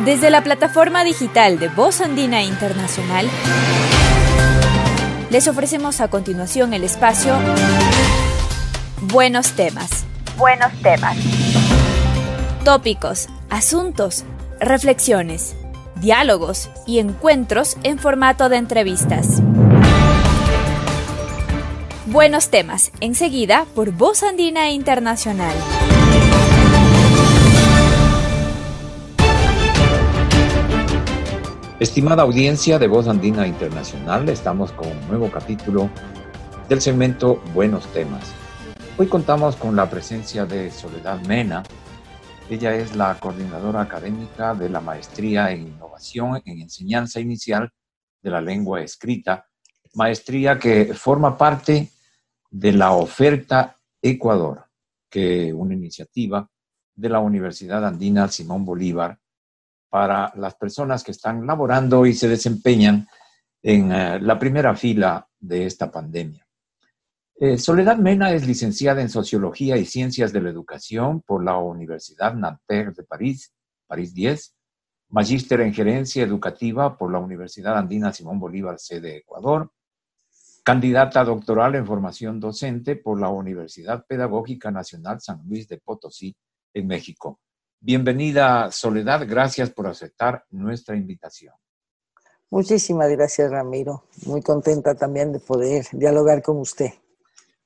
Desde 0.00 0.30
la 0.30 0.42
plataforma 0.42 1.04
digital 1.04 1.60
de 1.60 1.68
Voz 1.68 2.00
Andina 2.00 2.42
Internacional, 2.42 3.28
les 5.30 5.46
ofrecemos 5.46 6.00
a 6.00 6.08
continuación 6.08 6.74
el 6.74 6.82
espacio 6.82 7.36
Buenos 9.02 9.52
temas. 9.52 10.04
Buenos 10.36 10.72
temas. 10.82 11.16
Tópicos, 12.64 13.28
asuntos, 13.50 14.24
reflexiones, 14.58 15.54
diálogos 15.96 16.70
y 16.86 16.98
encuentros 16.98 17.76
en 17.82 17.98
formato 17.98 18.48
de 18.48 18.56
entrevistas. 18.56 19.42
Buenos 22.06 22.48
temas, 22.48 22.92
enseguida 23.00 23.66
por 23.74 23.90
Voz 23.92 24.22
Andina 24.22 24.70
Internacional. 24.70 25.54
Estimada 31.82 32.22
audiencia 32.22 32.78
de 32.78 32.86
Voz 32.86 33.08
Andina 33.08 33.44
Internacional, 33.44 34.28
estamos 34.28 34.70
con 34.70 34.86
un 34.86 35.08
nuevo 35.08 35.28
capítulo 35.32 35.90
del 36.68 36.80
segmento 36.80 37.42
Buenos 37.52 37.92
Temas. 37.92 38.32
Hoy 38.96 39.08
contamos 39.08 39.56
con 39.56 39.74
la 39.74 39.90
presencia 39.90 40.46
de 40.46 40.70
Soledad 40.70 41.20
Mena. 41.26 41.64
Ella 42.48 42.72
es 42.76 42.94
la 42.94 43.18
coordinadora 43.18 43.80
académica 43.80 44.54
de 44.54 44.68
la 44.68 44.80
Maestría 44.80 45.50
en 45.50 45.66
Innovación 45.66 46.40
en 46.44 46.60
Enseñanza 46.60 47.18
Inicial 47.18 47.68
de 48.22 48.30
la 48.30 48.40
Lengua 48.40 48.80
Escrita, 48.80 49.48
maestría 49.94 50.60
que 50.60 50.94
forma 50.94 51.36
parte 51.36 51.88
de 52.48 52.72
la 52.72 52.92
oferta 52.92 53.76
Ecuador, 54.00 54.66
que 55.10 55.52
una 55.52 55.74
iniciativa 55.74 56.48
de 56.94 57.08
la 57.08 57.18
Universidad 57.18 57.84
Andina 57.84 58.28
Simón 58.28 58.64
Bolívar 58.64 59.18
para 59.92 60.32
las 60.36 60.54
personas 60.54 61.04
que 61.04 61.10
están 61.10 61.46
laborando 61.46 62.06
y 62.06 62.14
se 62.14 62.26
desempeñan 62.26 63.06
en 63.62 63.92
eh, 63.92 64.18
la 64.20 64.38
primera 64.38 64.74
fila 64.74 65.28
de 65.38 65.66
esta 65.66 65.90
pandemia. 65.90 66.48
Eh, 67.38 67.58
Soledad 67.58 67.98
Mena 67.98 68.32
es 68.32 68.46
licenciada 68.46 69.02
en 69.02 69.10
Sociología 69.10 69.76
y 69.76 69.84
Ciencias 69.84 70.32
de 70.32 70.40
la 70.40 70.48
Educación 70.48 71.20
por 71.20 71.44
la 71.44 71.58
Universidad 71.58 72.32
Nanterre 72.32 72.92
de 72.96 73.02
París, 73.02 73.52
París 73.86 74.14
10, 74.14 74.54
magíster 75.10 75.60
en 75.60 75.74
Gerencia 75.74 76.22
Educativa 76.22 76.96
por 76.96 77.12
la 77.12 77.18
Universidad 77.18 77.76
Andina 77.76 78.14
Simón 78.14 78.40
Bolívar, 78.40 78.78
sede 78.78 79.18
Ecuador, 79.18 79.70
candidata 80.64 81.22
doctoral 81.22 81.74
en 81.74 81.86
formación 81.86 82.40
docente 82.40 82.96
por 82.96 83.20
la 83.20 83.28
Universidad 83.28 84.06
Pedagógica 84.08 84.70
Nacional 84.70 85.20
San 85.20 85.42
Luis 85.46 85.68
de 85.68 85.76
Potosí, 85.76 86.34
en 86.72 86.86
México. 86.86 87.40
Bienvenida, 87.84 88.70
Soledad. 88.70 89.26
Gracias 89.28 89.70
por 89.70 89.88
aceptar 89.88 90.44
nuestra 90.50 90.94
invitación. 90.94 91.52
Muchísimas 92.48 93.10
gracias, 93.10 93.50
Ramiro. 93.50 94.04
Muy 94.24 94.40
contenta 94.40 94.94
también 94.94 95.32
de 95.32 95.40
poder 95.40 95.86
dialogar 95.90 96.42
con 96.42 96.58
usted. 96.58 96.92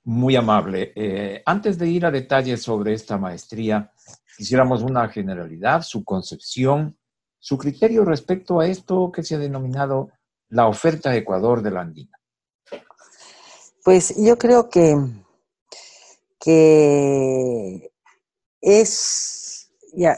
Muy 0.04 0.34
amable. 0.34 0.94
Eh, 0.96 1.42
antes 1.44 1.76
de 1.76 1.88
ir 1.88 2.06
a 2.06 2.10
detalles 2.10 2.62
sobre 2.62 2.94
esta 2.94 3.18
maestría, 3.18 3.92
quisiéramos 4.38 4.82
una 4.82 5.06
generalidad, 5.10 5.82
su 5.82 6.02
concepción, 6.02 6.96
su 7.38 7.58
criterio 7.58 8.02
respecto 8.02 8.58
a 8.58 8.66
esto 8.66 9.12
que 9.12 9.22
se 9.22 9.34
ha 9.34 9.38
denominado 9.38 10.12
la 10.48 10.66
oferta 10.66 11.14
Ecuador 11.14 11.60
de 11.60 11.70
la 11.72 11.82
Andina. 11.82 12.18
Pues 13.84 14.14
yo 14.16 14.38
creo 14.38 14.70
que, 14.70 14.96
que 16.40 17.92
es 18.62 19.46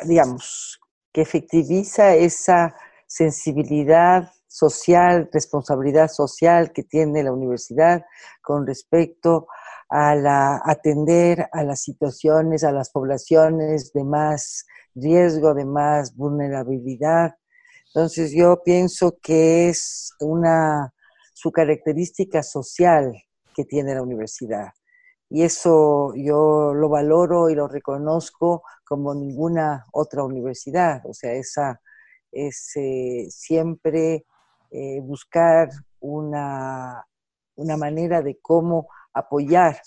digamos, 0.05 0.81
que 1.13 1.23
efectiviza 1.23 2.15
esa 2.15 2.75
sensibilidad 3.07 4.31
social, 4.47 5.29
responsabilidad 5.33 6.09
social 6.09 6.73
que 6.73 6.83
tiene 6.83 7.23
la 7.23 7.33
universidad 7.33 8.05
con 8.43 8.67
respecto 8.67 9.47
a 9.89 10.15
la, 10.15 10.61
atender 10.65 11.49
a 11.53 11.63
las 11.63 11.81
situaciones, 11.83 12.65
a 12.65 12.73
las 12.73 12.91
poblaciones 12.91 13.93
de 13.93 14.05
más 14.05 14.67
riesgo, 14.95 15.55
de 15.55 15.65
más 15.65 16.15
vulnerabilidad. 16.15 17.37
Entonces 17.87 18.33
yo 18.33 18.63
pienso 18.63 19.19
que 19.23 19.69
es 19.69 20.13
una 20.21 20.93
su 21.33 21.53
característica 21.53 22.43
social 22.43 23.13
que 23.55 23.65
tiene 23.65 23.95
la 23.95 24.03
universidad 24.03 24.73
y 25.31 25.43
eso 25.43 26.15
yo 26.15 26.73
lo 26.75 26.89
valoro 26.89 27.51
y 27.51 27.55
lo 27.55 27.69
reconozco 27.69 28.63
como 28.85 29.15
ninguna 29.15 29.85
otra 29.93 30.25
universidad, 30.25 31.03
o 31.05 31.13
sea, 31.13 31.33
esa 31.33 31.81
es 32.33 32.75
siempre 33.31 34.27
eh, 34.71 35.01
buscar 35.01 35.71
una, 36.01 37.07
una 37.57 37.77
manera 37.77 38.23
de 38.23 38.39
cómo 38.41 38.89
apoyar 39.13 39.81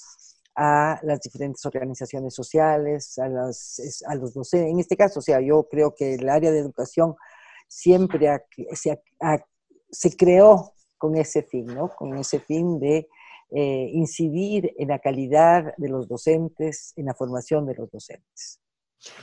a 0.56 1.00
las 1.04 1.22
diferentes 1.22 1.66
organizaciones 1.66 2.34
sociales, 2.34 3.18
a, 3.18 3.28
las, 3.28 4.04
a 4.08 4.16
los 4.16 4.34
docentes. 4.34 4.72
En 4.72 4.80
este 4.80 4.98
caso, 4.98 5.20
o 5.20 5.22
sea, 5.22 5.40
yo 5.40 5.68
creo 5.70 5.96
que 5.96 6.16
el 6.16 6.28
área 6.30 6.52
de 6.52 6.60
educación 6.60 7.16
siempre 7.68 8.28
se, 8.74 9.02
se, 9.90 10.18
creó 10.18 10.74
con 10.98 11.16
ese 11.16 11.44
fin, 11.44 11.68
¿no? 11.68 11.90
Con 11.90 12.18
ese 12.18 12.40
fin 12.40 12.80
de 12.80 13.08
eh, 13.52 13.90
incidir 13.92 14.74
en 14.78 14.88
la 14.88 15.00
calidad 15.00 15.76
de 15.78 15.90
los 15.90 16.08
docentes, 16.08 16.94
en 16.96 17.06
la 17.06 17.14
formación 17.14 17.66
de 17.66 17.76
los 17.76 17.92
docentes. 17.92 18.62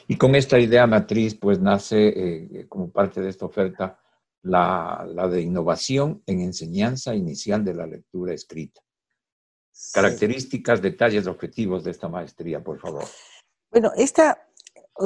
Y 0.07 0.17
con 0.17 0.35
esta 0.35 0.59
idea 0.59 0.87
matriz, 0.87 1.35
pues 1.35 1.61
nace 1.61 2.09
eh, 2.09 2.67
como 2.69 2.91
parte 2.91 3.21
de 3.21 3.31
esta 3.31 3.47
oferta 3.47 3.99
la, 4.43 5.09
la, 5.15 5.29
de 5.29 5.41
innovación 5.41 6.23
en 6.27 6.41
enseñanza 6.41 7.15
inicial 7.15 7.65
de 7.65 7.75
la 7.75 7.87
lectura 7.87 8.35
escrita. 8.35 8.81
Características, 9.93 10.83
detalles, 10.83 11.27
objetivos 11.27 11.85
de 11.85 11.93
esta 11.93 12.09
maestría, 12.09 12.63
por 12.63 12.79
favor. 12.81 13.05
Bueno, 13.71 13.93
esta, 13.97 14.49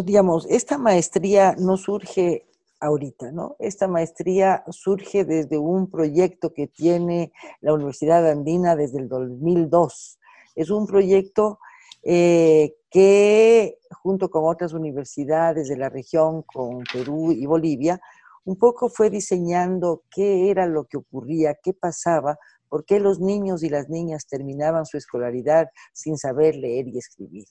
digamos, 0.05 0.47
esta 0.49 0.79
maestría 0.79 1.55
no 1.59 1.77
surge 1.77 2.47
ahorita, 2.83 3.31
¿no? 3.31 3.55
Esta 3.61 3.87
maestría 3.87 4.65
surge 4.69 5.25
desde 5.25 5.57
un 5.57 5.89
proyecto 5.89 6.53
que 6.53 6.67
tiene 6.67 7.33
la 7.61 7.73
Universidad 7.73 8.29
Andina 8.29 8.75
desde 8.75 8.99
el 8.99 9.09
2002. 9.09 10.19
Es 10.57 10.69
un 10.71 10.87
proyecto 10.87 11.61
eh, 12.03 12.75
que 12.91 13.79
junto 14.03 14.31
con 14.31 14.45
otras 14.45 14.73
universidades 14.73 15.69
de 15.69 15.77
la 15.77 15.89
región, 15.89 16.43
con 16.43 16.83
Perú 16.93 17.31
y 17.31 17.47
Bolivia, 17.47 18.01
un 18.45 18.57
poco 18.57 18.89
fue 18.89 19.11
diseñando 19.11 20.03
qué 20.11 20.51
era 20.51 20.67
lo 20.67 20.85
que 20.87 20.97
ocurría, 20.97 21.57
qué 21.63 21.73
pasaba, 21.73 22.37
por 22.69 22.85
qué 22.85 22.99
los 22.99 23.21
niños 23.21 23.63
y 23.63 23.69
las 23.69 23.89
niñas 23.89 24.27
terminaban 24.27 24.87
su 24.87 24.97
escolaridad 24.97 25.69
sin 25.93 26.19
saber 26.19 26.57
leer 26.57 26.89
y 26.89 26.99
escribir. 26.99 27.47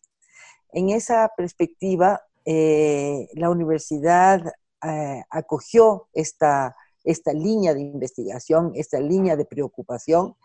En 0.74 0.90
esa 0.90 1.32
perspectiva, 1.38 2.22
eh, 2.44 3.30
la 3.36 3.50
universidad 3.50 4.42
eh, 4.84 5.24
acogió 5.30 6.08
esta, 6.14 6.76
esta 7.04 7.34
línea 7.34 7.74
de 7.74 7.82
investigación, 7.82 8.72
esta 8.76 9.00
línea 9.00 9.36
de 9.36 9.46
preocupación, 9.46 10.36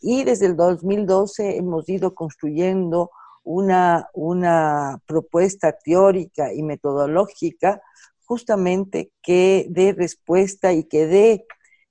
y 0.00 0.24
desde 0.24 0.46
el 0.46 0.56
2012 0.56 1.56
hemos 1.56 1.88
ido 1.88 2.14
construyendo 2.14 3.10
una, 3.44 4.08
una 4.14 5.00
propuesta 5.06 5.72
teórica 5.72 6.52
y 6.52 6.62
metodológica 6.62 7.82
justamente 8.24 9.12
que 9.22 9.66
dé 9.68 9.92
respuesta 9.92 10.72
y 10.72 10.84
que 10.84 11.06
dé 11.06 11.46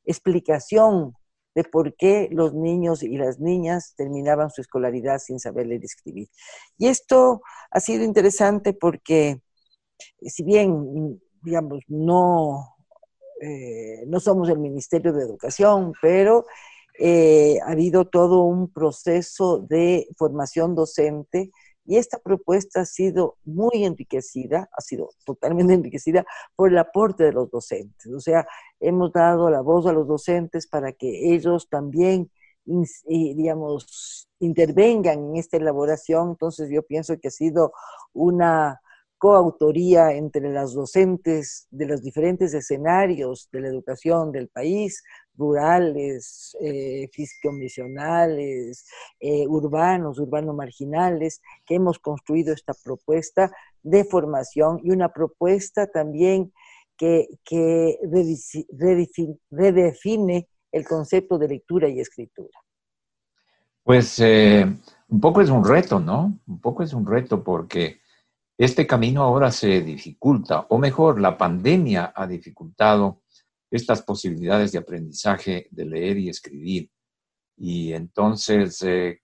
explicación 0.05 1.13
de 1.55 1.63
por 1.63 1.95
qué 1.95 2.29
los 2.31 2.53
niños 2.53 3.03
y 3.03 3.17
las 3.17 3.39
niñas 3.39 3.93
terminaban 3.97 4.49
su 4.49 4.61
escolaridad 4.61 5.19
sin 5.19 5.39
saber 5.39 5.67
leer 5.67 5.83
escribir. 5.83 6.29
Y 6.77 6.87
esto 6.87 7.41
ha 7.71 7.79
sido 7.79 8.03
interesante 8.03 8.73
porque, 8.73 9.41
si 10.21 10.43
bien 10.43 11.19
digamos, 11.41 11.83
no, 11.87 12.75
eh, 13.41 14.03
no 14.07 14.19
somos 14.19 14.49
el 14.49 14.59
Ministerio 14.59 15.13
de 15.13 15.23
Educación, 15.23 15.93
pero 16.01 16.45
eh, 16.99 17.59
ha 17.65 17.71
habido 17.71 18.05
todo 18.05 18.43
un 18.43 18.71
proceso 18.71 19.59
de 19.59 20.07
formación 20.17 20.75
docente 20.75 21.51
y 21.85 21.97
esta 21.97 22.19
propuesta 22.19 22.81
ha 22.81 22.85
sido 22.85 23.37
muy 23.45 23.83
enriquecida, 23.83 24.69
ha 24.77 24.81
sido 24.81 25.09
totalmente 25.25 25.73
enriquecida 25.75 26.25
por 26.55 26.69
el 26.69 26.77
aporte 26.77 27.23
de 27.23 27.31
los 27.31 27.49
docentes. 27.49 28.13
O 28.13 28.19
sea, 28.19 28.47
hemos 28.79 29.11
dado 29.11 29.49
la 29.49 29.61
voz 29.61 29.87
a 29.87 29.93
los 29.93 30.07
docentes 30.07 30.67
para 30.67 30.91
que 30.91 31.33
ellos 31.33 31.67
también, 31.69 32.29
digamos, 32.65 34.27
intervengan 34.39 35.29
en 35.29 35.37
esta 35.37 35.57
elaboración. 35.57 36.29
Entonces 36.29 36.69
yo 36.69 36.83
pienso 36.83 37.17
que 37.19 37.29
ha 37.29 37.31
sido 37.31 37.71
una 38.13 38.81
coautoría 39.19 40.13
entre 40.13 40.49
las 40.49 40.73
docentes 40.73 41.67
de 41.69 41.85
los 41.85 42.01
diferentes 42.01 42.53
escenarios 42.53 43.49
de 43.51 43.59
la 43.59 43.67
educación 43.67 44.31
del 44.31 44.47
país, 44.47 45.03
rurales, 45.37 46.55
eh, 46.61 47.09
físico-misionales, 47.11 48.87
eh, 49.19 49.45
urbanos, 49.45 50.19
urbano-marginales, 50.19 51.41
que 51.65 51.75
hemos 51.75 51.99
construido 51.99 52.53
esta 52.53 52.73
propuesta 52.73 53.51
de 53.83 54.05
formación 54.05 54.79
y 54.83 54.91
una 54.91 55.09
propuesta 55.11 55.85
también 55.87 56.53
que, 56.97 57.27
redefine 59.49 60.47
el 60.71 60.85
concepto 60.85 61.37
de 61.37 61.47
lectura 61.47 61.89
y 61.89 61.99
escritura? 61.99 62.57
Pues 63.83 64.19
eh, 64.19 64.65
un 65.09 65.19
poco 65.19 65.41
es 65.41 65.49
un 65.49 65.65
reto, 65.65 65.99
¿no? 65.99 66.37
Un 66.47 66.61
poco 66.61 66.83
es 66.83 66.93
un 66.93 67.05
reto 67.05 67.43
porque 67.43 67.98
este 68.59 68.85
camino 68.85 69.23
ahora 69.23 69.53
se 69.53 69.79
dificulta, 69.79 70.67
o 70.67 70.77
mejor, 70.77 71.21
la 71.21 71.37
pandemia 71.37 72.11
ha 72.13 72.27
dificultado 72.27 73.21
estas 73.71 74.01
posibilidades 74.01 74.73
de 74.73 74.79
aprendizaje 74.79 75.69
de 75.71 75.85
leer 75.85 76.17
y 76.17 76.27
escribir. 76.27 76.91
Y 77.55 77.93
entonces, 77.93 78.81
eh, 78.81 79.21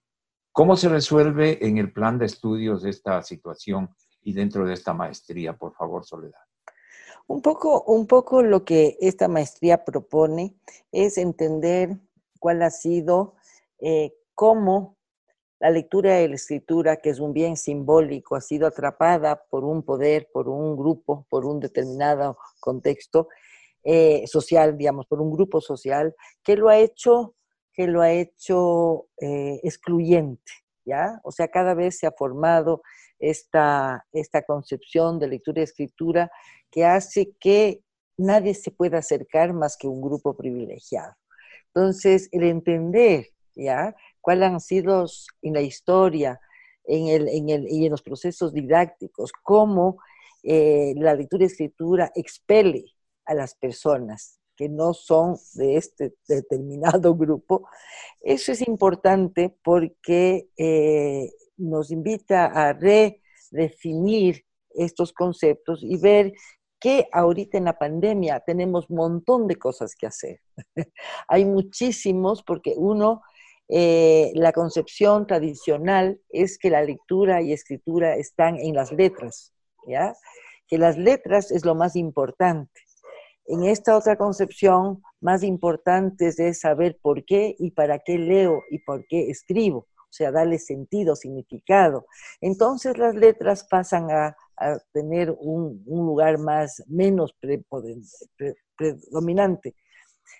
¿cómo 0.53 0.77
se 0.77 0.87
resuelve 0.87 1.65
en 1.67 1.77
el 1.77 1.91
plan 1.91 2.17
de 2.17 2.27
estudios 2.27 2.85
esta 2.85 3.21
situación 3.23 3.89
y 4.21 4.31
dentro 4.31 4.65
de 4.65 4.73
esta 4.73 4.93
maestría? 4.93 5.57
Por 5.57 5.73
favor, 5.73 6.05
Soledad. 6.05 6.39
Un 7.27 7.41
poco, 7.41 7.83
un 7.87 8.07
poco 8.07 8.41
lo 8.41 8.63
que 8.63 8.97
esta 9.01 9.27
maestría 9.27 9.83
propone 9.83 10.55
es 10.93 11.17
entender 11.17 11.97
cuál 12.39 12.61
ha 12.61 12.69
sido, 12.69 13.35
eh, 13.79 14.13
cómo 14.33 14.94
la 15.59 15.69
lectura 15.69 16.21
y 16.21 16.27
la 16.27 16.35
escritura, 16.35 16.97
que 16.97 17.09
es 17.09 17.19
un 17.19 17.33
bien 17.33 17.55
simbólico, 17.55 18.35
ha 18.35 18.41
sido 18.41 18.67
atrapada 18.67 19.43
por 19.49 19.63
un 19.63 19.83
poder, 19.83 20.29
por 20.33 20.49
un 20.49 20.75
grupo, 20.75 21.25
por 21.29 21.45
un 21.45 21.59
determinado 21.59 22.37
contexto 22.59 23.29
eh, 23.83 24.25
social, 24.27 24.77
digamos, 24.77 25.05
por 25.05 25.21
un 25.21 25.31
grupo 25.31 25.61
social, 25.61 26.15
que 26.43 26.57
lo 26.57 26.69
ha 26.69 26.77
hecho, 26.77 27.35
que 27.73 27.87
lo 27.87 28.01
ha 28.01 28.11
hecho 28.11 29.07
eh, 29.21 29.59
excluyente, 29.63 30.51
¿ya? 30.83 31.19
O 31.23 31.31
sea, 31.31 31.47
cada 31.47 31.73
vez 31.73 31.99
se 31.99 32.07
ha 32.07 32.11
formado 32.11 32.81
esta, 33.19 34.05
esta 34.11 34.41
concepción 34.43 35.19
de 35.19 35.27
lectura 35.27 35.61
y 35.61 35.63
escritura 35.63 36.31
que 36.69 36.83
hace 36.83 37.33
que 37.39 37.81
nadie 38.17 38.53
se 38.53 38.71
pueda 38.71 38.97
acercar 38.97 39.53
más 39.53 39.77
que 39.77 39.87
un 39.87 40.01
grupo 40.01 40.35
privilegiado. 40.35 41.13
Entonces, 41.67 42.29
el 42.31 42.43
entender, 42.43 43.27
¿ya? 43.55 43.95
Cuáles 44.25 44.49
han 44.49 44.59
sido 44.59 45.05
en 45.43 45.53
la 45.53 45.61
historia 45.61 46.41
en 46.83 47.07
el, 47.09 47.27
en 47.27 47.49
el, 47.49 47.67
y 47.69 47.85
en 47.85 47.91
los 47.91 48.01
procesos 48.01 48.53
didácticos, 48.53 49.31
cómo 49.43 49.99
eh, 50.41 50.95
la 50.97 51.13
lectura 51.13 51.43
y 51.43 51.45
escritura 51.45 52.11
expele 52.15 52.85
a 53.25 53.35
las 53.35 53.53
personas 53.53 54.39
que 54.55 54.67
no 54.67 54.95
son 54.95 55.37
de 55.53 55.77
este 55.77 56.15
determinado 56.27 57.13
grupo. 57.23 57.67
Eso 58.19 58.51
es 58.51 58.67
importante 58.67 59.55
porque 59.63 60.49
eh, 60.57 61.31
nos 61.57 61.91
invita 61.91 62.45
a 62.45 62.73
redefinir 62.73 64.43
estos 64.71 65.13
conceptos 65.13 65.83
y 65.83 65.97
ver 65.97 66.33
que 66.79 67.07
ahorita 67.11 67.59
en 67.59 67.65
la 67.65 67.77
pandemia 67.77 68.39
tenemos 68.39 68.89
un 68.89 68.97
montón 68.97 69.47
de 69.47 69.55
cosas 69.55 69.95
que 69.95 70.07
hacer. 70.07 70.39
Hay 71.27 71.45
muchísimos 71.45 72.41
porque 72.41 72.73
uno 72.75 73.21
eh, 73.67 74.31
la 74.35 74.51
concepción 74.51 75.25
tradicional 75.25 76.19
es 76.29 76.57
que 76.57 76.69
la 76.69 76.83
lectura 76.83 77.41
y 77.41 77.51
escritura 77.51 78.15
están 78.15 78.57
en 78.57 78.75
las 78.75 78.91
letras, 78.91 79.53
¿ya? 79.87 80.13
Que 80.67 80.77
las 80.77 80.97
letras 80.97 81.51
es 81.51 81.65
lo 81.65 81.75
más 81.75 81.95
importante. 81.95 82.81
En 83.47 83.63
esta 83.63 83.95
otra 83.95 84.17
concepción, 84.17 85.03
más 85.21 85.43
importante 85.43 86.27
es 86.27 86.59
saber 86.59 86.97
por 87.01 87.25
qué 87.25 87.55
y 87.59 87.71
para 87.71 87.99
qué 87.99 88.17
leo 88.17 88.63
y 88.69 88.79
por 88.79 89.05
qué 89.07 89.29
escribo, 89.29 89.79
o 89.79 90.11
sea, 90.11 90.31
darle 90.31 90.57
sentido, 90.57 91.15
significado. 91.15 92.07
Entonces 92.41 92.97
las 92.97 93.15
letras 93.15 93.67
pasan 93.69 94.09
a, 94.09 94.35
tener 94.93 95.35
un, 95.37 95.83
lugar 95.85 96.37
más, 96.37 96.81
menos 96.87 97.35
predominante. 98.77 99.75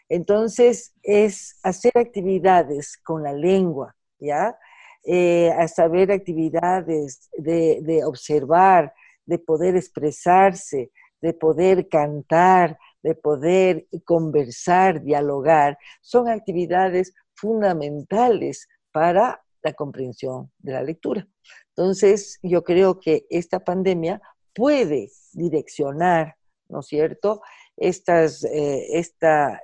Entonces, 0.09 0.93
es 1.03 1.59
hacer 1.63 1.93
actividades 1.95 2.97
con 3.03 3.23
la 3.23 3.33
lengua, 3.33 3.95
¿ya? 4.19 4.57
Eh, 5.03 5.51
a 5.51 5.67
saber 5.67 6.11
actividades 6.11 7.29
de, 7.37 8.01
observar, 8.05 8.93
de 9.25 9.37
poder 9.37 9.75
expresarse, 9.75 10.91
de 11.21 11.33
poder 11.33 11.87
cantar, 11.89 12.77
de 13.03 13.13
poder 13.13 13.87
conversar, 14.03 15.03
dialogar, 15.03 15.77
son 16.01 16.27
actividades 16.27 17.13
fundamentales 17.35 18.67
para 18.91 19.43
la 19.61 19.73
comprensión 19.73 20.51
de 20.57 20.73
la 20.73 20.81
lectura. 20.81 21.27
Entonces, 21.69 22.39
yo 22.41 22.63
creo 22.63 22.99
que 22.99 23.25
esta 23.29 23.59
pandemia 23.59 24.21
puede 24.55 25.11
direccionar, 25.33 26.35
¿no 26.67 26.79
es 26.79 26.87
cierto?, 26.87 27.41
estas, 27.77 28.43
eh, 28.45 28.97
esta, 28.97 29.61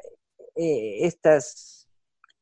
eh, 0.55 1.05
estas 1.05 1.81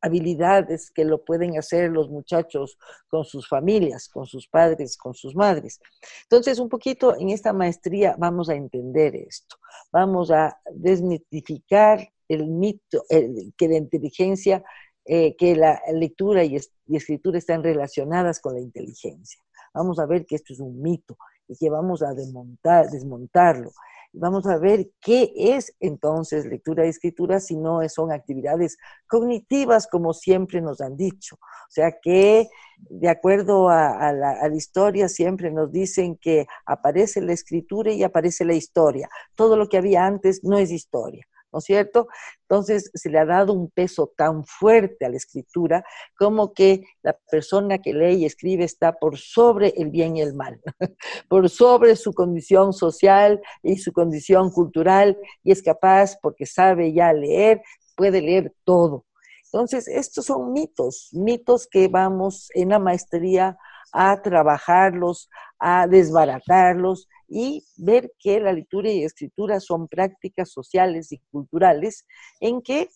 habilidades 0.00 0.90
que 0.90 1.04
lo 1.04 1.24
pueden 1.24 1.58
hacer 1.58 1.90
los 1.90 2.08
muchachos 2.08 2.78
con 3.08 3.24
sus 3.24 3.48
familias, 3.48 4.08
con 4.08 4.26
sus 4.26 4.48
padres, 4.48 4.96
con 4.96 5.14
sus 5.14 5.34
madres. 5.34 5.80
Entonces, 6.22 6.58
un 6.58 6.68
poquito 6.68 7.16
en 7.16 7.30
esta 7.30 7.52
maestría 7.52 8.14
vamos 8.18 8.48
a 8.48 8.54
entender 8.54 9.14
esto, 9.14 9.56
vamos 9.92 10.30
a 10.30 10.58
desmitificar 10.72 12.10
el 12.28 12.46
mito, 12.46 13.04
que 13.08 13.68
la 13.68 13.76
inteligencia, 13.76 14.64
eh, 15.04 15.34
que 15.36 15.56
la 15.56 15.80
lectura 15.92 16.44
y, 16.44 16.56
escritura 16.88 17.38
están 17.38 17.62
relacionadas 17.62 18.40
con 18.40 18.54
la 18.54 18.60
inteligencia. 18.60 19.42
Vamos 19.74 19.98
a 19.98 20.06
ver 20.06 20.24
que 20.24 20.36
esto 20.36 20.52
es 20.52 20.60
un 20.60 20.80
mito 20.80 21.16
y 21.48 21.56
que 21.56 21.68
vamos 21.68 22.02
a 22.02 22.14
desmontar, 22.14 22.88
desmontarlo 22.90 23.72
Vamos 24.12 24.46
a 24.46 24.58
ver 24.58 24.90
qué 25.00 25.32
es 25.36 25.74
entonces 25.78 26.44
lectura 26.46 26.84
y 26.84 26.88
escritura 26.88 27.38
si 27.38 27.56
no 27.56 27.88
son 27.88 28.10
actividades 28.10 28.76
cognitivas, 29.06 29.86
como 29.86 30.12
siempre 30.14 30.60
nos 30.60 30.80
han 30.80 30.96
dicho. 30.96 31.36
O 31.36 31.70
sea 31.72 31.92
que, 32.02 32.48
de 32.78 33.08
acuerdo 33.08 33.68
a, 33.68 34.12
la, 34.12 34.32
a 34.32 34.48
la 34.48 34.56
historia, 34.56 35.08
siempre 35.08 35.52
nos 35.52 35.70
dicen 35.70 36.16
que 36.16 36.46
aparece 36.66 37.20
la 37.20 37.32
escritura 37.32 37.92
y 37.92 38.02
aparece 38.02 38.44
la 38.44 38.54
historia. 38.54 39.08
Todo 39.36 39.56
lo 39.56 39.68
que 39.68 39.78
había 39.78 40.04
antes 40.06 40.42
no 40.42 40.58
es 40.58 40.72
historia. 40.72 41.24
¿No 41.52 41.58
es 41.58 41.64
cierto? 41.64 42.08
Entonces 42.42 42.90
se 42.94 43.10
le 43.10 43.18
ha 43.18 43.24
dado 43.24 43.52
un 43.52 43.70
peso 43.70 44.12
tan 44.16 44.44
fuerte 44.44 45.04
a 45.04 45.08
la 45.08 45.16
escritura 45.16 45.84
como 46.18 46.52
que 46.52 46.84
la 47.02 47.16
persona 47.30 47.78
que 47.78 47.92
lee 47.92 48.22
y 48.22 48.26
escribe 48.26 48.64
está 48.64 48.92
por 48.92 49.18
sobre 49.18 49.68
el 49.76 49.90
bien 49.90 50.16
y 50.16 50.22
el 50.22 50.34
mal, 50.34 50.60
por 51.28 51.48
sobre 51.48 51.96
su 51.96 52.12
condición 52.12 52.72
social 52.72 53.40
y 53.62 53.78
su 53.78 53.92
condición 53.92 54.50
cultural 54.50 55.18
y 55.42 55.52
es 55.52 55.62
capaz, 55.62 56.16
porque 56.20 56.46
sabe 56.46 56.92
ya 56.92 57.12
leer, 57.12 57.62
puede 57.96 58.20
leer 58.20 58.52
todo. 58.64 59.06
Entonces, 59.52 59.88
estos 59.88 60.26
son 60.26 60.52
mitos, 60.52 61.08
mitos 61.12 61.66
que 61.66 61.88
vamos 61.88 62.50
en 62.54 62.68
la 62.68 62.78
maestría 62.78 63.58
a 63.92 64.22
trabajarlos, 64.22 65.28
a 65.58 65.88
desbaratarlos 65.88 67.08
y 67.30 67.64
ver 67.76 68.12
que 68.18 68.40
la 68.40 68.52
lectura 68.52 68.90
y 68.90 69.04
escritura 69.04 69.60
son 69.60 69.86
prácticas 69.86 70.50
sociales 70.50 71.12
y 71.12 71.18
culturales 71.30 72.04
en 72.40 72.60
que 72.60 72.90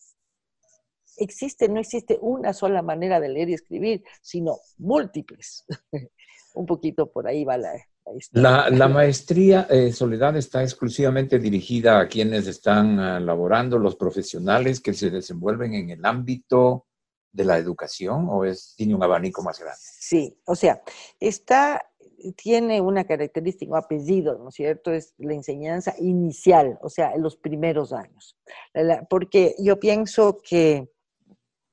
existe, 1.17 1.69
no 1.69 1.79
existe 1.79 2.17
una 2.21 2.53
sola 2.53 2.81
manera 2.81 3.21
de 3.21 3.29
leer 3.29 3.49
y 3.49 3.53
escribir, 3.53 4.03
sino 4.21 4.57
múltiples. 4.77 5.65
Un 6.53 6.65
poquito 6.65 7.09
por 7.09 7.27
ahí 7.27 7.45
va 7.45 7.57
la, 7.57 7.73
la, 8.31 8.69
la, 8.69 8.87
maestría 8.87 9.67
eh, 9.69 9.91
Soledad 9.91 10.37
está 10.37 10.63
exclusivamente 10.63 11.39
dirigida 11.39 11.99
a 11.99 12.07
quienes 12.07 12.47
están 12.47 12.99
uh, 12.99 13.19
laborando, 13.19 13.77
los 13.77 13.95
profesionales 13.95 14.79
que 14.79 14.93
se 14.93 15.09
desenvuelven 15.09 15.73
en 15.73 15.89
el 15.89 16.05
ámbito 16.05 16.85
de 17.35 17.43
la 17.43 17.57
educación 17.57 18.27
o 18.29 18.45
es, 18.45 18.73
tiene 18.77 18.95
un 18.95 19.03
abanico 19.03 19.43
más 19.43 19.59
grande? 19.59 19.79
Sí, 19.81 20.37
o 20.45 20.55
sea, 20.55 20.81
está 21.19 21.81
tiene 22.35 22.81
una 22.81 23.05
característica, 23.05 23.71
un 23.71 23.77
apellido, 23.77 24.37
¿no 24.37 24.49
es 24.49 24.55
cierto? 24.55 24.91
Es 24.91 25.13
la 25.17 25.33
enseñanza 25.33 25.93
inicial, 25.99 26.77
o 26.81 26.89
sea, 26.89 27.15
los 27.17 27.37
primeros 27.37 27.93
años. 27.93 28.37
Porque 29.09 29.55
yo 29.59 29.79
pienso 29.79 30.37
que 30.37 30.89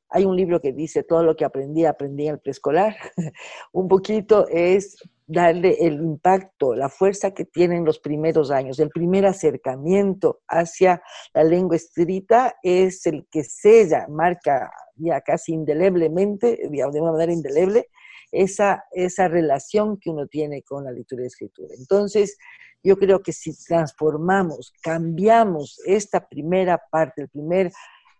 hay 0.08 0.24
un 0.24 0.36
libro 0.36 0.60
que 0.60 0.72
dice 0.72 1.02
todo 1.02 1.22
lo 1.22 1.34
que 1.36 1.44
aprendí, 1.44 1.84
aprendí 1.84 2.26
en 2.26 2.34
el 2.34 2.40
preescolar. 2.40 2.94
un 3.72 3.88
poquito 3.88 4.46
es 4.48 4.96
darle 5.26 5.78
el 5.80 5.94
impacto, 5.94 6.74
la 6.74 6.88
fuerza 6.88 7.32
que 7.32 7.46
tienen 7.46 7.84
los 7.84 7.98
primeros 7.98 8.50
años. 8.50 8.78
El 8.78 8.90
primer 8.90 9.24
acercamiento 9.24 10.42
hacia 10.48 11.02
la 11.32 11.44
lengua 11.44 11.76
escrita 11.76 12.54
es 12.62 13.06
el 13.06 13.26
que 13.30 13.42
sella, 13.42 14.06
marca 14.08 14.70
ya 14.96 15.20
casi 15.22 15.54
indeleblemente, 15.54 16.68
de 16.70 17.00
una 17.00 17.12
manera 17.12 17.32
indeleble, 17.32 17.88
esa, 18.32 18.84
esa 18.92 19.28
relación 19.28 19.98
que 19.98 20.10
uno 20.10 20.26
tiene 20.26 20.62
con 20.62 20.84
la 20.84 20.90
lectura 20.90 21.22
y 21.22 21.26
escritura. 21.26 21.74
Entonces, 21.78 22.36
yo 22.82 22.96
creo 22.96 23.22
que 23.22 23.32
si 23.32 23.54
transformamos, 23.64 24.72
cambiamos 24.82 25.78
esta 25.84 26.26
primera 26.26 26.82
parte, 26.90 27.22
el 27.22 27.28
primer, 27.28 27.70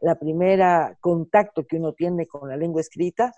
la 0.00 0.14
primera 0.14 0.96
contacto 1.00 1.66
que 1.66 1.78
uno 1.78 1.94
tiene 1.94 2.26
con 2.26 2.48
la 2.48 2.56
lengua 2.56 2.80
escrita, 2.80 3.32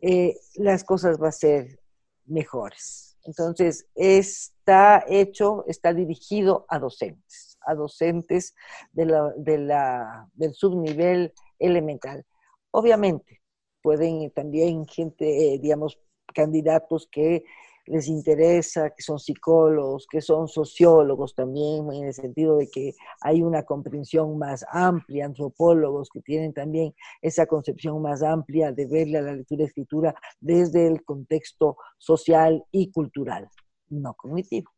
eh, 0.00 0.36
las 0.54 0.84
cosas 0.84 1.18
van 1.18 1.28
a 1.28 1.32
ser 1.32 1.80
mejores. 2.24 3.18
Entonces, 3.24 3.86
está 3.94 5.04
hecho, 5.06 5.64
está 5.66 5.92
dirigido 5.92 6.64
a 6.68 6.78
docentes, 6.78 7.58
a 7.66 7.74
docentes 7.74 8.54
de 8.92 9.04
la, 9.04 10.26
del 10.32 10.54
subnivel 10.54 11.34
elemental. 11.58 12.24
Obviamente, 12.70 13.39
pueden 13.82 14.30
también 14.30 14.86
gente, 14.86 15.54
eh, 15.54 15.58
digamos, 15.58 15.98
candidatos 16.34 17.08
que 17.10 17.44
les 17.86 18.06
interesa, 18.08 18.90
que 18.90 19.02
son 19.02 19.18
psicólogos, 19.18 20.06
que 20.06 20.20
son 20.20 20.46
sociólogos 20.46 21.34
también, 21.34 21.92
en 21.92 22.04
el 22.04 22.14
sentido 22.14 22.56
de 22.56 22.68
que 22.68 22.94
hay 23.20 23.42
una 23.42 23.64
comprensión 23.64 24.38
más 24.38 24.64
amplia, 24.70 25.24
antropólogos 25.24 26.08
que 26.10 26.20
tienen 26.20 26.52
también 26.52 26.94
esa 27.20 27.46
concepción 27.46 28.00
más 28.00 28.22
amplia 28.22 28.72
de 28.72 28.86
verle 28.86 29.18
a 29.18 29.22
la 29.22 29.34
lectura 29.34 29.62
y 29.62 29.66
escritura 29.66 30.14
desde 30.40 30.86
el 30.86 31.04
contexto 31.04 31.78
social 31.98 32.64
y 32.70 32.92
cultural, 32.92 33.48
no 33.88 34.14
cognitivo. 34.14 34.70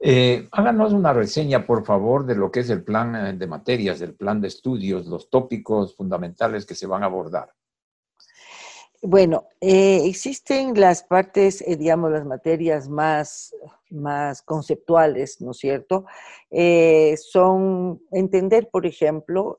Eh, 0.00 0.48
háganos 0.52 0.92
una 0.92 1.12
reseña, 1.12 1.66
por 1.66 1.84
favor, 1.84 2.26
de 2.26 2.34
lo 2.34 2.50
que 2.50 2.60
es 2.60 2.70
el 2.70 2.84
plan 2.84 3.14
eh, 3.14 3.32
de 3.34 3.46
materias, 3.46 4.00
el 4.00 4.14
plan 4.14 4.40
de 4.40 4.48
estudios, 4.48 5.06
los 5.06 5.30
tópicos 5.30 5.96
fundamentales 5.96 6.66
que 6.66 6.74
se 6.74 6.86
van 6.86 7.02
a 7.02 7.06
abordar. 7.06 7.52
Bueno, 9.06 9.48
eh, 9.60 10.00
existen 10.06 10.72
las 10.80 11.02
partes, 11.02 11.60
eh, 11.60 11.76
digamos, 11.76 12.10
las 12.10 12.24
materias 12.24 12.88
más, 12.88 13.54
más 13.90 14.40
conceptuales, 14.40 15.42
¿no 15.42 15.50
es 15.50 15.58
cierto? 15.58 16.06
Eh, 16.50 17.14
son 17.18 18.00
entender, 18.12 18.70
por 18.72 18.86
ejemplo, 18.86 19.58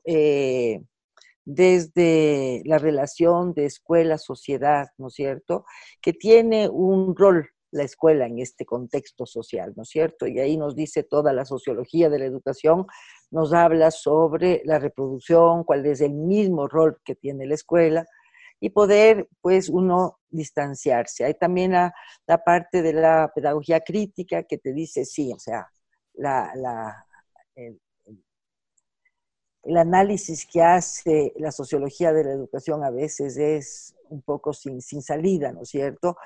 desde 1.44 2.62
la 2.64 2.78
relación 2.78 3.54
de 3.54 3.66
escuela-sociedad, 3.66 4.88
¿no 4.98 5.06
es 5.06 5.14
cierto? 5.14 5.64
Que 6.02 6.12
tiene 6.12 6.68
un 6.68 7.14
rol 7.14 7.48
la 7.70 7.84
escuela 7.84 8.26
en 8.26 8.40
este 8.40 8.66
contexto 8.66 9.26
social, 9.26 9.74
¿no 9.76 9.84
es 9.84 9.90
cierto? 9.90 10.26
Y 10.26 10.40
ahí 10.40 10.56
nos 10.56 10.74
dice 10.74 11.04
toda 11.04 11.32
la 11.32 11.44
sociología 11.44 12.10
de 12.10 12.18
la 12.18 12.24
educación, 12.24 12.86
nos 13.30 13.52
habla 13.52 13.92
sobre 13.92 14.62
la 14.64 14.80
reproducción, 14.80 15.62
cuál 15.62 15.86
es 15.86 16.00
el 16.00 16.14
mismo 16.14 16.66
rol 16.66 16.98
que 17.04 17.14
tiene 17.14 17.46
la 17.46 17.54
escuela, 17.54 18.06
y 18.60 18.70
poder, 18.70 19.28
pues, 19.40 19.68
uno 19.68 20.18
distanciarse. 20.30 21.24
Hay 21.24 21.34
también 21.34 21.72
la, 21.72 21.92
parte 22.44 22.82
de 22.82 22.92
la 22.92 23.30
pedagogía 23.34 23.80
crítica 23.80 24.44
que 24.44 24.58
te 24.58 24.72
dice, 24.72 25.04
sí, 25.04 25.32
o 25.32 25.38
sea, 25.38 25.68
la, 26.14 27.04
el, 27.54 27.80
análisis 29.76 30.46
que 30.46 30.62
hace 30.62 31.32
la 31.36 31.50
sociología 31.50 32.12
de 32.12 32.24
la 32.24 32.32
educación 32.32 32.84
a 32.84 32.90
veces 32.90 33.36
es 33.36 33.96
un 34.08 34.22
poco 34.22 34.52
sin, 34.52 34.80
sin 34.80 35.02
salida, 35.02 35.52
¿no 35.52 35.62
es 35.62 35.70
cierto? 35.70 36.16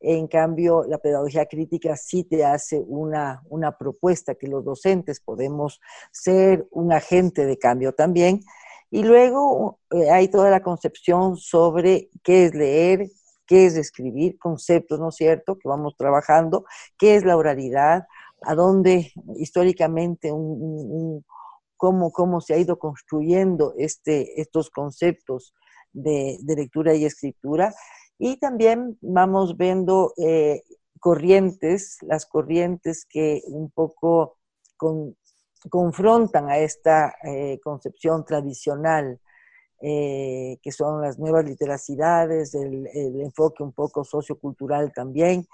En 0.00 0.28
cambio, 0.28 0.84
la 0.84 0.98
pedagogía 0.98 1.46
crítica 1.46 1.96
sí 1.96 2.24
te 2.24 2.44
hace 2.44 2.78
una, 2.78 3.42
una 3.48 3.76
propuesta 3.76 4.34
que 4.34 4.48
los 4.48 4.64
docentes 4.64 5.20
podemos 5.20 5.80
ser 6.10 6.66
un 6.70 6.92
agente 6.92 7.44
de 7.44 7.58
cambio 7.58 7.92
también 7.92 8.40
y 8.90 9.02
luego 9.04 9.78
eh, 9.90 10.10
hay 10.10 10.28
toda 10.28 10.50
la 10.50 10.62
concepción 10.62 11.36
sobre 11.36 12.10
qué 12.22 12.46
es 12.46 12.54
leer, 12.54 13.08
qué 13.46 13.66
es 13.66 13.76
escribir, 13.76 14.38
conceptos, 14.38 14.98
¿no 14.98 15.08
es 15.10 15.16
cierto?, 15.16 15.58
que 15.58 15.68
vamos 15.68 15.96
trabajando, 15.96 16.64
qué 16.98 17.14
es 17.16 17.24
la 17.24 17.36
oralidad, 17.36 18.06
a 18.42 18.54
dónde 18.54 19.12
históricamente, 19.36 20.30
cómo, 21.76 22.12
cómo 22.12 22.40
se 22.40 22.54
ha 22.54 22.58
ido 22.58 22.78
construyendo 22.78 23.74
este, 23.78 24.40
estos 24.40 24.70
conceptos 24.70 25.54
de, 25.92 26.38
lectura 26.44 26.94
y 26.94 27.04
escritura. 27.04 27.74
Y 28.18 28.36
también 28.38 28.98
vamos 29.00 29.56
viendo 29.56 30.12
eh, 30.16 30.62
corrientes, 30.98 31.98
las 32.02 32.26
corrientes 32.26 33.06
que 33.08 33.42
un 33.46 33.70
poco 33.70 34.36
con, 34.76 35.16
confrontan 35.68 36.48
a 36.48 36.58
esta 36.58 37.14
eh, 37.22 37.60
concepción 37.62 38.24
tradicional, 38.24 39.20
eh, 39.82 40.58
que 40.62 40.72
son 40.72 41.00
las 41.02 41.18
nuevas 41.18 41.44
literacidades, 41.44 42.54
el, 42.54 42.86
el, 42.94 43.20
enfoque 43.20 43.62
un 43.62 43.72
poco 43.72 44.04
sociocultural 44.04 44.92
también. 44.92 45.46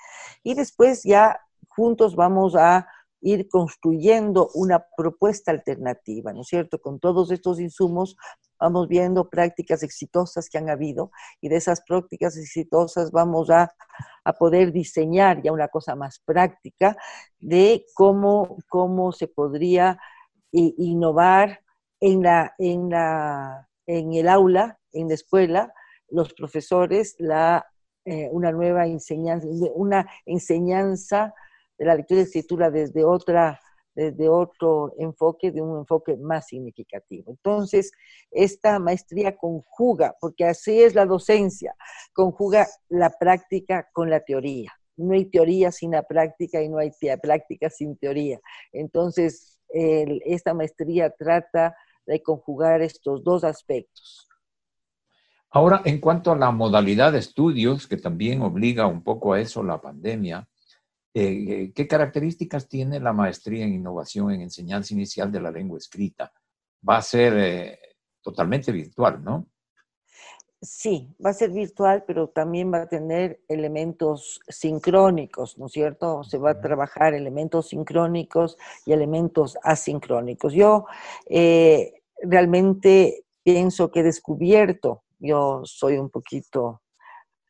Y 0.42 0.54
después 0.54 1.02
ya 1.02 1.40
juntos 1.68 2.16
vamos 2.16 2.54
a 2.56 2.88
ir 3.26 3.48
construyendo 3.48 4.50
una 4.54 4.86
propuesta 4.96 5.50
alternativa, 5.50 6.32
¿no 6.32 6.42
es 6.42 6.46
cierto? 6.46 6.80
Con 6.80 7.00
todos 7.00 7.32
estos 7.32 7.58
insumos 7.58 8.16
vamos 8.58 8.86
viendo 8.86 9.28
prácticas 9.28 9.82
exitosas 9.82 10.48
que 10.48 10.58
han 10.58 10.70
habido 10.70 11.10
y 11.40 11.48
de 11.48 11.56
esas 11.56 11.82
prácticas 11.82 12.36
exitosas 12.36 13.10
vamos 13.10 13.50
a, 13.50 13.72
poder 14.40 14.72
diseñar 14.72 15.40
ya 15.40 15.52
una 15.52 15.68
cosa 15.68 15.94
más 15.94 16.18
práctica 16.24 16.96
de 17.38 17.84
cómo, 17.94 18.56
cómo 18.68 19.12
se 19.12 19.28
podría 19.28 19.98
innovar 20.50 21.60
en, 22.00 22.22
la, 22.24 22.52
en, 22.58 22.90
la, 22.90 23.68
en 23.86 24.14
el 24.14 24.28
aula, 24.28 24.80
en 24.92 25.08
la 25.08 25.14
escuela, 25.14 25.72
los 26.08 26.34
profesores, 26.34 27.14
la, 27.20 27.66
eh, 28.04 28.28
una 28.32 28.50
nueva 28.50 28.86
enseñanza, 28.86 29.46
una 29.74 30.08
enseñanza 30.24 31.32
de 31.78 31.84
la 31.84 31.94
lectura 31.94 32.20
y 32.20 32.24
escritura 32.24 32.70
desde 32.70 33.04
otra 33.04 33.60
desde 33.96 34.28
otro 34.28 34.92
enfoque, 34.98 35.50
de 35.50 35.62
un 35.62 35.78
enfoque 35.78 36.16
más 36.18 36.46
significativo. 36.48 37.30
Entonces, 37.30 37.90
esta 38.30 38.78
maestría 38.78 39.36
conjuga, 39.36 40.14
porque 40.20 40.44
así 40.44 40.82
es 40.82 40.94
la 40.94 41.06
docencia, 41.06 41.74
conjuga 42.12 42.66
la 42.90 43.10
práctica 43.10 43.88
con 43.92 44.10
la 44.10 44.20
teoría. 44.20 44.70
No 44.98 45.14
hay 45.14 45.24
teoría 45.24 45.72
sin 45.72 45.92
la 45.92 46.02
práctica 46.02 46.62
y 46.62 46.68
no 46.68 46.78
hay 46.78 46.90
práctica 47.22 47.70
sin 47.70 47.96
teoría. 47.96 48.38
Entonces, 48.70 49.58
esta 49.68 50.52
maestría 50.52 51.10
trata 51.10 51.74
de 52.06 52.22
conjugar 52.22 52.82
estos 52.82 53.24
dos 53.24 53.44
aspectos. 53.44 54.28
Ahora, 55.50 55.80
en 55.86 56.00
cuanto 56.00 56.32
a 56.32 56.36
la 56.36 56.50
modalidad 56.50 57.12
de 57.12 57.18
estudios, 57.18 57.86
que 57.86 57.96
también 57.96 58.42
obliga 58.42 58.86
un 58.86 59.02
poco 59.02 59.32
a 59.32 59.40
eso 59.40 59.62
la 59.62 59.80
pandemia, 59.80 60.46
eh, 61.18 61.72
¿Qué 61.74 61.88
características 61.88 62.68
tiene 62.68 63.00
la 63.00 63.14
maestría 63.14 63.64
en 63.64 63.72
innovación 63.72 64.32
en 64.32 64.42
enseñanza 64.42 64.92
inicial 64.92 65.32
de 65.32 65.40
la 65.40 65.50
lengua 65.50 65.78
escrita? 65.78 66.30
Va 66.86 66.98
a 66.98 67.02
ser 67.02 67.32
eh, 67.38 67.78
totalmente 68.20 68.70
virtual, 68.70 69.24
¿no? 69.24 69.46
Sí, 70.60 71.08
va 71.24 71.30
a 71.30 71.32
ser 71.32 71.52
virtual, 71.52 72.04
pero 72.06 72.28
también 72.28 72.70
va 72.70 72.82
a 72.82 72.88
tener 72.88 73.40
elementos 73.48 74.40
sincrónicos, 74.46 75.56
¿no 75.56 75.66
es 75.66 75.72
cierto? 75.72 76.22
Se 76.22 76.36
va 76.36 76.50
a 76.50 76.60
trabajar 76.60 77.14
elementos 77.14 77.68
sincrónicos 77.68 78.58
y 78.84 78.92
elementos 78.92 79.56
asincrónicos. 79.62 80.52
Yo 80.52 80.84
eh, 81.30 82.02
realmente 82.20 83.24
pienso 83.42 83.90
que 83.90 84.00
he 84.00 84.02
descubierto, 84.02 85.04
yo 85.18 85.62
soy 85.64 85.96
un 85.96 86.10
poquito 86.10 86.82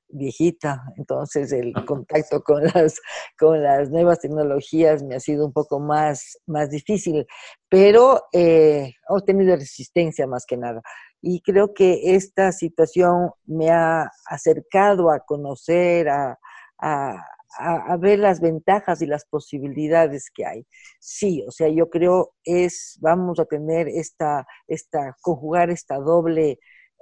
viejita, 0.09 0.83
entonces 0.97 1.53
el 1.53 1.73
contacto 1.87 2.43
con 2.43 2.65
las, 2.65 3.01
con 3.39 3.63
las 3.63 3.91
nuevas 3.91 4.21
tecnologías 4.21 5.03
me 5.03 5.17
ha 5.17 5.21
sido 5.21 5.47
un 5.47 5.53
poco 5.53 5.81
más, 5.81 6.39
más 6.47 6.71
difícil, 6.71 7.27
pero 7.69 8.23
eh, 8.33 8.93
he 9.09 9.25
tenido 9.25 9.57
resistencia 9.57 10.27
más 10.27 10.45
que 10.47 10.57
nada. 10.57 10.83
Y 11.21 11.41
creo 11.41 11.75
que 11.75 12.15
esta 12.15 12.53
situación 12.53 13.31
me 13.47 13.71
ha 13.71 14.11
acercado 14.27 15.11
a 15.11 15.21
conocer, 15.21 16.09
a, 16.09 16.39
a, 17.59 17.97
ver 17.99 18.19
las 18.19 18.41
ventajas 18.41 19.03
y 19.03 19.07
las 19.07 19.25
posibilidades 19.25 20.31
que 20.33 20.47
hay. 20.47 20.67
Sí, 21.01 21.45
o 21.47 21.51
sea, 21.51 21.69
yo 21.69 21.89
creo 21.91 22.35
es, 22.45 22.99
vamos 23.01 23.41
a 23.41 23.45
tener 23.45 23.89
esta, 23.89 24.47
esta 24.67 25.17
conjugar 25.23 25.71
esta 25.71 25.97
doble 25.99 26.59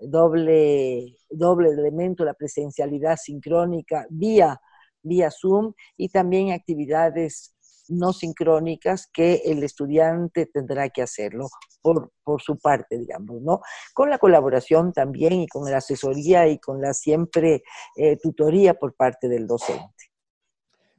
doble, 0.09 1.17
doble 1.31 1.71
elemento, 1.71 2.25
la 2.25 2.35
presencialidad 2.35 3.17
sincrónica 3.17 4.07
vía, 4.11 4.61
vía 5.03 5.31
Zoom 5.31 5.73
y 5.97 6.09
también 6.09 6.53
actividades 6.53 7.55
no 7.89 8.13
sincrónicas 8.13 9.09
que 9.13 9.43
el 9.45 9.63
estudiante 9.63 10.47
tendrá 10.47 10.89
que 10.89 11.03
hacerlo 11.03 11.49
por, 11.83 12.13
por, 12.23 12.41
su 12.41 12.59
parte, 12.59 12.99
digamos, 12.99 13.43
¿no? 13.43 13.61
Con 13.93 14.11
la 14.11 14.19
colaboración 14.19 14.93
también 14.93 15.35
y 15.35 15.47
con 15.47 15.71
la 15.71 15.79
asesoría 15.79 16.49
y 16.49 16.59
con 16.59 16.81
la 16.81 16.95
siempre 16.95 17.63
eh, 17.97 18.17
tutoría 18.17 18.75
por 18.75 18.95
parte 18.95 19.29
del 19.29 19.47
docente. 19.47 19.85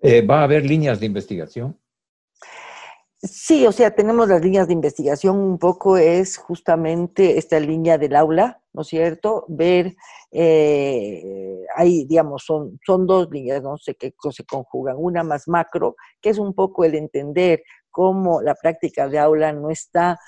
Eh, 0.01 0.21
¿Va 0.21 0.41
a 0.41 0.43
haber 0.43 0.65
líneas 0.65 0.99
de 0.99 1.07
investigación? 1.07 1.79
Sí, 3.27 3.65
o 3.65 3.71
sea, 3.71 3.95
tenemos 3.95 4.27
las 4.27 4.41
líneas 4.41 4.67
de 4.67 4.73
investigación, 4.73 5.37
un 5.37 5.57
poco 5.57 5.97
es 5.97 6.37
justamente 6.37 7.37
esta 7.39 7.59
línea 7.59 7.97
del 7.97 8.15
aula, 8.15 8.61
¿no 8.71 8.83
es 8.83 8.87
cierto? 8.87 9.45
Ver, 9.47 9.95
eh, 10.31 11.65
digamos, 12.07 12.43
son, 12.45 12.79
son 12.85 13.07
dos 13.07 13.29
líneas, 13.31 13.63
no 13.63 13.77
sé 13.77 13.95
qué 13.95 14.13
se 14.31 14.45
conjugan. 14.45 14.95
Una 14.99 15.23
más 15.23 15.47
macro, 15.47 15.95
que 16.21 16.29
es 16.29 16.37
un 16.37 16.53
poco 16.53 16.83
el 16.83 16.93
entender 16.93 17.63
cómo 17.89 18.41
la 18.41 18.53
práctica 18.53 19.07
de 19.07 19.17
aula 19.17 19.53
no 19.53 19.71
está 19.71 20.19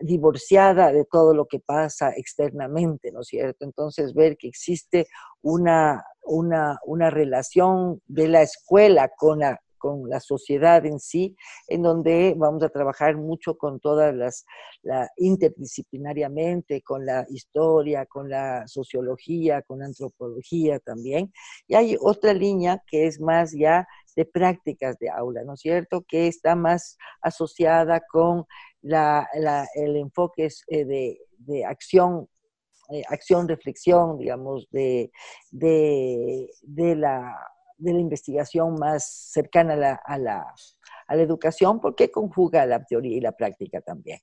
divorciada 0.00 0.92
de 0.92 1.04
todo 1.04 1.34
lo 1.34 1.46
que 1.46 1.60
pasa 1.60 2.12
externamente, 2.16 3.12
¿no 3.12 3.20
es 3.20 3.26
cierto? 3.28 3.64
Entonces, 3.66 4.14
ver 4.14 4.38
que 4.38 4.48
existe 4.48 5.06
una, 5.42 6.04
una, 6.22 6.78
una 6.86 7.10
relación 7.10 8.00
de 8.06 8.28
la 8.28 8.42
escuela 8.42 9.10
con 9.16 9.40
la, 9.40 9.60
con 9.78 10.08
la 10.08 10.20
sociedad 10.20 10.84
en 10.84 10.98
sí, 11.00 11.36
en 11.68 11.82
donde 11.82 12.34
vamos 12.36 12.62
a 12.62 12.68
trabajar 12.68 13.16
mucho 13.16 13.56
con 13.56 13.80
todas 13.80 14.14
las, 14.14 14.44
la, 14.82 15.08
interdisciplinariamente, 15.16 16.82
con 16.82 17.06
la 17.06 17.26
historia, 17.30 18.06
con 18.06 18.28
la 18.28 18.66
sociología, 18.66 19.62
con 19.62 19.78
la 19.80 19.86
antropología 19.86 20.78
también. 20.80 21.32
Y 21.66 21.74
hay 21.74 21.96
otra 22.00 22.34
línea 22.34 22.82
que 22.86 23.06
es 23.06 23.20
más 23.20 23.52
ya 23.56 23.86
de 24.16 24.24
prácticas 24.24 24.98
de 24.98 25.10
aula, 25.10 25.44
¿no 25.44 25.54
es 25.54 25.60
cierto? 25.60 26.04
Que 26.06 26.26
está 26.26 26.56
más 26.56 26.98
asociada 27.22 28.00
con 28.00 28.44
la, 28.82 29.28
el 29.74 29.96
enfoque 29.96 30.48
eh, 30.68 30.84
de, 30.84 31.20
de 31.38 31.64
acción 31.64 32.28
eh, 32.90 33.02
acción, 33.10 33.46
reflexión, 33.46 34.16
digamos, 34.16 34.66
de, 34.70 35.10
de, 35.50 36.96
la, 36.96 37.36
de 37.78 37.92
la 37.92 38.00
investigación 38.00 38.74
más 38.74 39.30
cercana 39.32 39.74
a 39.74 39.76
la, 39.76 39.94
a 40.04 40.18
la, 40.18 40.54
a 41.06 41.16
la 41.16 41.22
educación, 41.22 41.80
porque 41.80 42.10
conjuga 42.10 42.66
la 42.66 42.84
teoría 42.84 43.16
y 43.16 43.20
la 43.20 43.32
práctica 43.32 43.80
también. 43.80 44.18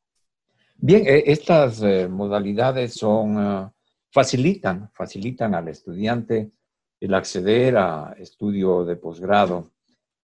Bien, 0.77 1.07
eh, 1.07 1.23
estas 1.25 1.81
eh, 1.81 2.07
modalidades 2.07 2.93
son, 2.93 3.37
uh, 3.37 3.71
facilitan, 4.11 4.91
facilitan 4.93 5.55
al 5.55 5.69
estudiante 5.69 6.51
el 6.99 7.13
acceder 7.13 7.77
a 7.77 8.15
estudio 8.19 8.83
de 8.83 8.97
posgrado, 8.97 9.71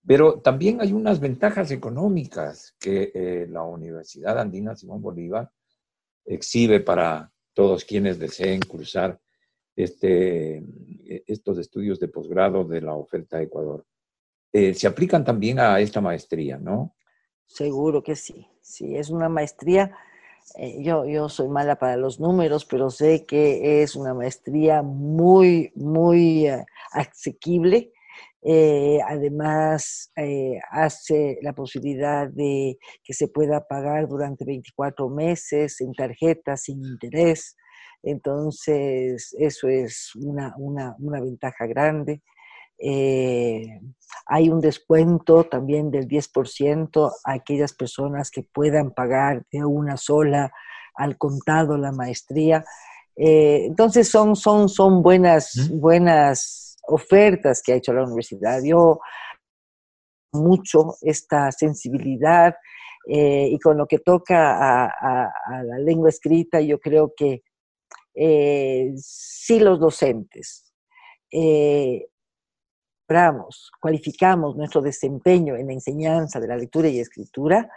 pero 0.06 0.40
también 0.40 0.80
hay 0.80 0.92
unas 0.92 1.20
ventajas 1.20 1.70
económicas 1.70 2.74
que 2.80 3.12
eh, 3.14 3.46
la 3.48 3.62
Universidad 3.62 4.38
Andina 4.38 4.74
Simón 4.74 5.02
Bolívar 5.02 5.50
exhibe 6.24 6.80
para 6.80 7.30
todos 7.52 7.84
quienes 7.84 8.18
deseen 8.18 8.60
cursar 8.60 9.20
este, 9.76 10.64
estos 11.26 11.58
estudios 11.58 11.98
de 11.98 12.08
posgrado 12.08 12.64
de 12.64 12.80
la 12.80 12.94
oferta 12.94 13.38
de 13.38 13.44
Ecuador. 13.44 13.84
Eh, 14.52 14.74
se 14.74 14.86
aplican 14.86 15.24
también 15.24 15.58
a 15.58 15.80
esta 15.80 16.00
maestría, 16.00 16.58
¿no? 16.58 16.94
Seguro 17.46 18.02
que 18.02 18.16
sí. 18.16 18.46
Sí, 18.60 18.96
es 18.96 19.10
una 19.10 19.28
maestría. 19.28 19.96
Eh, 20.56 20.82
yo, 20.82 21.04
yo 21.06 21.28
soy 21.28 21.48
mala 21.48 21.76
para 21.76 21.96
los 21.96 22.18
números, 22.18 22.64
pero 22.64 22.90
sé 22.90 23.26
que 23.26 23.82
es 23.82 23.94
una 23.94 24.14
maestría 24.14 24.82
muy, 24.82 25.72
muy 25.74 26.46
eh, 26.46 26.64
asequible. 26.92 27.92
además, 29.06 30.12
hace 30.70 31.38
la 31.42 31.52
posibilidad 31.52 32.28
de 32.28 32.78
que 33.04 33.12
se 33.12 33.28
pueda 33.28 33.66
pagar 33.66 34.08
durante 34.08 34.44
24 34.44 35.08
meses 35.10 35.80
en 35.80 35.92
tarjetas 35.92 36.62
sin 36.62 36.84
interés. 36.84 37.56
Entonces, 38.02 39.34
eso 39.38 39.68
es 39.68 40.12
una, 40.16 40.54
ventaja 40.98 41.66
grande. 41.66 42.22
Eh, 42.78 43.80
hay 44.26 44.48
un 44.48 44.60
descuento 44.60 45.44
también 45.44 45.90
del 45.90 46.08
10% 46.08 47.12
a 47.24 47.32
aquellas 47.32 47.74
personas 47.74 48.30
que 48.30 48.42
puedan 48.42 48.92
pagar 48.92 49.44
de 49.52 49.64
una 49.64 49.98
sola 49.98 50.50
al 50.94 51.18
contado 51.18 51.76
la 51.76 51.92
maestría. 51.92 52.64
Eh, 53.16 53.66
entonces 53.66 54.08
son, 54.08 54.34
son, 54.34 54.68
son 54.70 55.02
buenas, 55.02 55.70
buenas 55.70 56.78
ofertas 56.86 57.62
que 57.62 57.74
ha 57.74 57.76
hecho 57.76 57.92
la 57.92 58.04
universidad. 58.04 58.62
Yo 58.64 59.00
mucho 60.32 60.94
esta 61.02 61.52
sensibilidad 61.52 62.54
eh, 63.06 63.48
y 63.50 63.58
con 63.58 63.76
lo 63.76 63.86
que 63.86 63.98
toca 63.98 64.86
a 64.86 65.62
la 65.64 65.78
lengua 65.78 66.08
escrita, 66.08 66.60
yo 66.60 66.78
creo 66.78 67.12
que 67.14 67.42
eh, 68.14 68.92
si 68.96 69.60
los 69.60 69.78
docentes 69.78 70.72
eh, 71.30 72.06
cualificamos 73.80 74.56
nuestro 74.56 74.80
desempeño 74.80 75.56
en 75.56 75.66
la 75.66 75.72
enseñanza 75.72 76.38
de 76.38 76.48
la 76.48 76.56
lectura 76.56 76.88
y 76.88 77.00
escritura, 77.00 77.68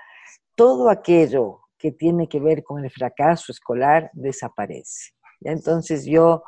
todo 0.55 0.89
aquello 0.89 1.61
que 1.77 1.91
tiene 1.91 2.27
que 2.29 2.39
ver 2.39 2.63
con 2.63 2.83
el 2.83 2.91
fracaso 2.91 3.51
escolar 3.51 4.11
desaparece. 4.13 5.11
Entonces 5.41 6.05
yo, 6.05 6.43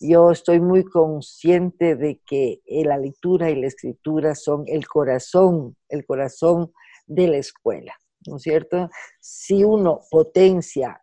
yo 0.00 0.30
estoy 0.30 0.60
muy 0.60 0.84
consciente 0.84 1.96
de 1.96 2.20
que 2.26 2.60
la 2.66 2.98
lectura 2.98 3.50
y 3.50 3.60
la 3.60 3.66
escritura 3.68 4.34
son 4.34 4.64
el 4.66 4.86
corazón, 4.86 5.76
el 5.88 6.04
corazón 6.04 6.72
de 7.06 7.28
la 7.28 7.38
escuela, 7.38 7.94
¿no 8.26 8.36
es 8.36 8.42
cierto? 8.42 8.90
Si 9.18 9.64
uno 9.64 10.02
potencia 10.10 11.02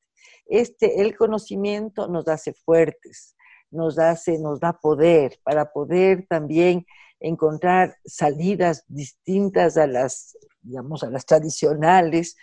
Este, 0.47 1.01
el 1.01 1.17
conocimiento 1.17 2.07
nos 2.09 2.29
hace 2.29 2.53
fuertes, 2.53 3.35
nos, 3.71 3.99
hace, 3.99 4.39
nos 4.39 4.61
da 4.61 4.75
poder 4.75 5.39
para 5.43 5.73
poder 5.73 6.27
también 6.29 6.87
encontrar 7.21 7.97
salidas 8.05 8.85
distintas 8.87 9.77
a 9.77 9.87
las, 9.87 10.37
digamos, 10.61 11.03
a 11.03 11.11
las 11.11 11.25
tradicionales 11.25 12.37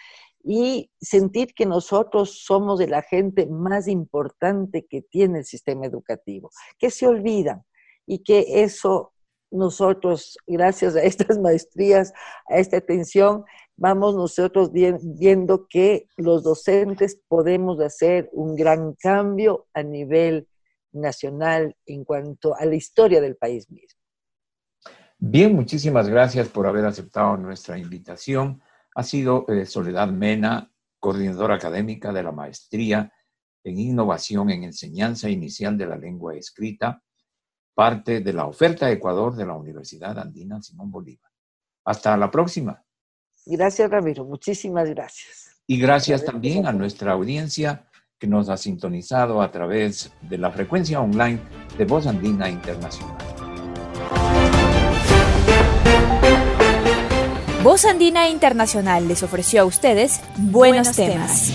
y 0.44 0.90
sentir 1.00 1.54
que 1.54 1.66
nosotros 1.66 2.44
somos 2.44 2.80
de 2.80 2.88
la 2.88 3.04
gente 3.04 3.46
más 3.46 3.88
importante 3.88 4.88
que 4.90 5.02
tiene 5.02 5.40
el 5.40 5.46
sistema 5.46 5.86
educativo, 5.86 6.50
que 6.80 6.90
se 6.90 7.08
olvidan 7.08 7.64
y 8.08 8.24
que 8.24 8.64
eso 8.64 9.14
nosotros, 9.52 10.38
gracias 10.48 10.96
a 10.96 11.04
estas 11.04 11.38
maestrías, 11.40 12.14
a 12.48 12.58
esta 12.58 12.78
atención, 12.78 13.44
vamos 13.80 14.14
nosotros 14.16 14.72
viendo 14.74 15.68
que 15.68 16.08
los 16.18 16.44
docentes 16.44 17.22
podemos 17.28 17.80
hacer 17.80 18.30
un 18.34 18.56
gran 18.56 18.94
cambio 18.94 19.68
a 19.74 19.84
nivel 19.84 20.48
nacional 20.92 21.76
en 21.86 22.04
cuanto 22.04 22.56
a 22.56 22.66
la 22.66 22.76
historia 22.76 23.22
del 23.22 23.38
país 23.38 23.70
mismo. 23.72 24.00
Bien, 25.18 25.54
muchísimas 25.56 26.10
gracias 26.10 26.50
por 26.50 26.68
haber 26.68 26.86
aceptado 26.86 27.38
nuestra 27.38 27.78
invitación. 27.78 28.62
Ha 28.96 29.04
sido 29.04 29.46
eh, 29.48 29.66
Soledad 29.66 30.10
Mena, 30.10 30.72
coordinadora 31.00 31.56
académica 31.56 32.12
de 32.12 32.24
la 32.24 32.32
maestría 32.32 33.14
en 33.64 33.80
innovación 33.80 34.50
en 34.50 34.64
enseñanza 34.64 35.30
inicial 35.30 35.78
de 35.78 35.86
la 35.86 35.98
lengua 35.98 36.36
escrita, 36.36 37.02
parte 37.74 38.20
de 38.20 38.34
la 38.34 38.46
oferta 38.46 38.88
de 38.88 38.94
Ecuador 38.94 39.36
de 39.36 39.46
la 39.46 39.56
Universidad 39.56 40.20
Andina 40.20 40.62
Simón 40.62 40.92
Bolívar. 40.92 41.32
Hasta 41.86 42.18
la 42.18 42.30
próxima. 42.30 42.84
Gracias, 43.56 43.90
Ramiro. 43.90 44.26
Muchísimas 44.26 44.90
gracias. 44.90 45.62
Y 45.68 45.78
gracias 45.78 46.26
también 46.26 46.66
a 46.66 46.72
nuestra 46.72 47.12
audiencia 47.12 47.86
que 48.18 48.28
nos 48.28 48.50
ha 48.50 48.58
sintonizado 48.58 49.42
a 49.42 49.52
través 49.52 50.12
de 50.22 50.38
la 50.38 50.52
frecuencia 50.52 51.00
online 51.00 51.40
de 51.78 51.86
Voz 51.86 52.06
Andina 52.06 52.50
Internacional. 52.50 53.18
Voz 57.64 57.86
Andina 57.86 58.30
Internacional 58.30 59.08
les 59.08 59.24
ofreció 59.24 59.62
a 59.62 59.66
ustedes 59.66 60.22
Buenos, 60.38 60.96
temas. 60.96 61.52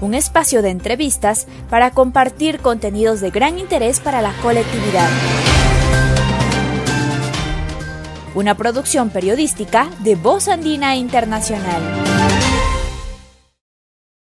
Un 0.00 0.14
espacio 0.14 0.62
de 0.62 0.70
entrevistas 0.70 1.46
para 1.68 1.90
compartir 1.90 2.60
contenidos 2.60 3.20
de 3.20 3.30
gran 3.30 3.58
interés 3.58 4.00
para 4.00 4.22
la 4.22 4.32
colectividad. 4.42 5.08
Una 8.34 8.56
producción 8.56 9.10
periodística 9.10 9.88
de 10.00 10.14
Voz 10.14 10.46
Andina 10.46 10.94
Internacional. 10.94 12.19